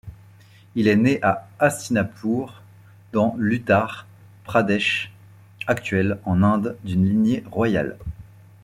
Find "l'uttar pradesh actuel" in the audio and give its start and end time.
3.37-6.17